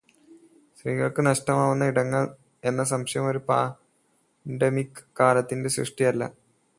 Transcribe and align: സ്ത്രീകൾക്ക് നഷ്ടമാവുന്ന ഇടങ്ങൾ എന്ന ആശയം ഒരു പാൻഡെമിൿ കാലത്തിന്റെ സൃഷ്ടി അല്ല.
സ്ത്രീകൾക്ക് 0.77 1.25
നഷ്ടമാവുന്ന 1.25 1.83
ഇടങ്ങൾ 1.83 2.23
എന്ന 2.63 2.85
ആശയം 2.95 3.27
ഒരു 3.27 3.41
പാൻഡെമിൿ 3.49 4.87
കാലത്തിന്റെ 5.19 5.69
സൃഷ്ടി 5.69 6.03
അല്ല. 6.03 6.23